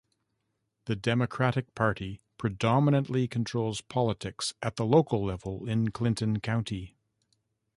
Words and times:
The 0.85 0.95
Democratic 0.95 1.75
Party 1.75 2.21
predominantly 2.39 3.27
controls 3.27 3.81
politics 3.81 4.55
at 4.59 4.75
the 4.75 4.83
local 4.83 5.23
level 5.23 5.69
in 5.69 5.91
Clinton 5.91 6.39
County. 6.41 6.95